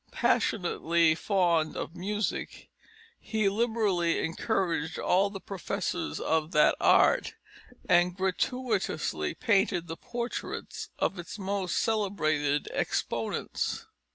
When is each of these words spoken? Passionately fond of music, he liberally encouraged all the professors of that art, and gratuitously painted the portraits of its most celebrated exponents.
Passionately 0.11 1.13
fond 1.13 1.77
of 1.77 1.95
music, 1.95 2.71
he 3.19 3.47
liberally 3.49 4.17
encouraged 4.25 4.97
all 4.97 5.29
the 5.29 5.39
professors 5.39 6.19
of 6.19 6.53
that 6.53 6.73
art, 6.81 7.35
and 7.87 8.17
gratuitously 8.17 9.35
painted 9.35 9.87
the 9.87 9.97
portraits 9.97 10.89
of 10.97 11.19
its 11.19 11.37
most 11.37 11.77
celebrated 11.77 12.67
exponents. 12.73 13.85